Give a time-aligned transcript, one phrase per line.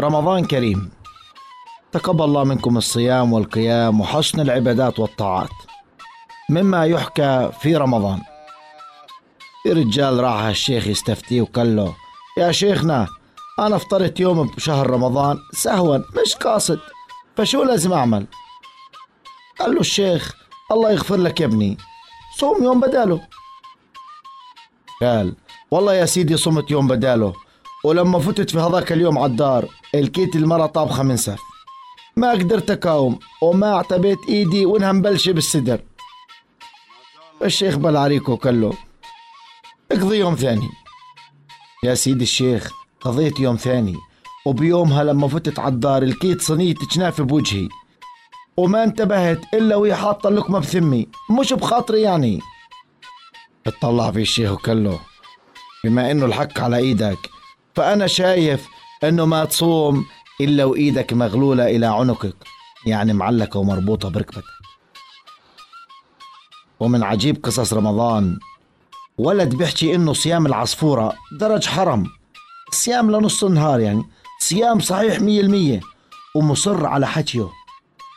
[0.00, 0.90] رمضان كريم.
[1.92, 5.50] تقبل الله منكم الصيام والقيام وحسن العبادات والطاعات.
[6.50, 8.20] مما يحكى في رمضان.
[9.62, 11.94] في رجال راح الشيخ يستفتيه وقال له
[12.38, 13.08] يا شيخنا
[13.58, 16.80] أنا أفطرت يوم بشهر رمضان سهوا مش قاصد.
[17.36, 18.26] فشو لازم أعمل؟
[19.60, 20.34] قال له الشيخ
[20.72, 21.76] الله يغفر لك يا ابني.
[22.38, 23.20] صوم يوم بداله.
[25.02, 25.36] قال
[25.70, 27.45] والله يا سيدي صمت يوم بداله.
[27.86, 31.40] ولما فتت في هذاك اليوم على الدار لقيت المرة طابخة من سف
[32.16, 35.80] ما قدرت أقاوم وما اعتبيت إيدي وإنها مبلشة بالصدر
[37.42, 38.72] الشيخ بل عليك وقال له
[39.92, 40.68] اقضي يوم ثاني.
[41.84, 42.70] يا سيدي الشيخ
[43.00, 43.94] قضيت يوم ثاني.
[44.46, 47.68] وبيومها لما فتت على الدار لقيت صينية جناف بوجهي.
[48.56, 51.08] وما انتبهت إلا وهي حاطة اللقمة بثمي
[51.40, 52.40] مش بخاطري يعني.
[53.66, 55.00] اطلع في الشيخ وقال له
[55.84, 57.35] بما إنه الحق على إيدك
[57.76, 58.68] فأنا شايف
[59.04, 60.06] إنه ما تصوم
[60.40, 62.36] إلا وإيدك مغلولة إلى عنقك
[62.86, 64.44] يعني معلقة ومربوطة بركبتك.
[66.80, 68.38] ومن عجيب قصص رمضان.
[69.18, 72.06] ولد بيحكي إنه صيام العصفورة درج حرم.
[72.70, 74.04] صيام لنص النهار يعني
[74.40, 75.80] صيام صحيح مية المية.
[76.34, 77.48] ومصر على حكيه.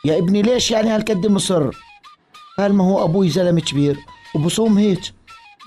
[0.04, 1.70] يا ابني ليش يعني هالقد مصر؟
[2.58, 3.98] قال ما هو أبوي زلمة كبير
[4.34, 5.00] وبصوم هيك.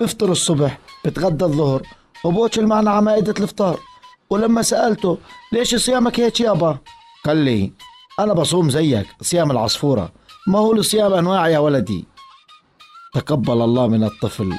[0.00, 1.82] بفطر الصبح بتغدى الظهر
[2.24, 3.80] وبوكل معنا على مائدة الإفطار
[4.30, 5.18] ولما سألته
[5.52, 6.78] ليش صيامك هيك يابا
[7.24, 7.72] قال لي
[8.20, 10.12] أنا بصوم زيك صيام العصفورة.
[10.46, 12.04] ما هو لصيام أنواع يا ولدي.
[13.14, 14.52] تقبل الله من الطفل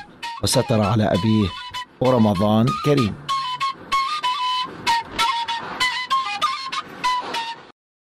[0.44, 1.50] وستر على أبيه
[2.02, 3.16] ورمضان كريم.